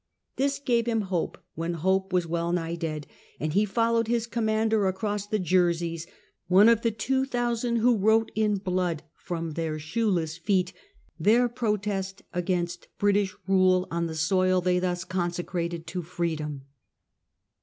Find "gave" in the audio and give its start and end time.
0.57-0.87